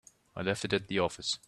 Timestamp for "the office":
0.87-1.37